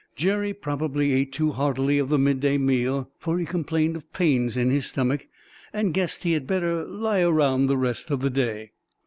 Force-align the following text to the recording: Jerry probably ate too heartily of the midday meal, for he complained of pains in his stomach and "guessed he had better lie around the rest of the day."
Jerry 0.15 0.51
probably 0.51 1.13
ate 1.13 1.31
too 1.31 1.51
heartily 1.51 1.99
of 1.99 2.09
the 2.09 2.17
midday 2.17 2.57
meal, 2.57 3.11
for 3.19 3.37
he 3.37 3.45
complained 3.45 3.95
of 3.95 4.11
pains 4.13 4.57
in 4.57 4.71
his 4.71 4.87
stomach 4.87 5.27
and 5.73 5.93
"guessed 5.93 6.23
he 6.23 6.31
had 6.31 6.47
better 6.47 6.83
lie 6.83 7.21
around 7.21 7.67
the 7.67 7.77
rest 7.77 8.09
of 8.09 8.19
the 8.21 8.31
day." 8.31 8.71